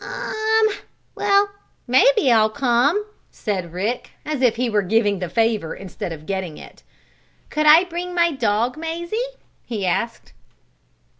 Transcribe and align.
"Um! 0.03 0.67
Well, 1.13 1.51
maybe 1.85 2.31
I'll 2.31 2.49
come," 2.49 3.05
said 3.29 3.71
Rick, 3.71 4.09
as 4.25 4.41
if 4.41 4.55
he 4.55 4.67
were 4.67 4.81
giving 4.81 5.19
the 5.19 5.29
favor, 5.29 5.75
instead 5.75 6.11
of 6.11 6.25
getting 6.25 6.57
it. 6.57 6.81
"Could 7.51 7.67
I 7.67 7.83
bring 7.83 8.15
my 8.15 8.31
dog, 8.31 8.77
Mazie?" 8.77 9.37
he 9.63 9.85
asked. 9.85 10.33